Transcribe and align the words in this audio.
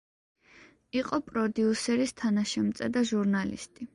იყო 1.01 1.19
პროდიუსერის 1.27 2.15
თანაშემწე 2.21 2.91
და 2.97 3.07
ჟურნალისტი. 3.13 3.89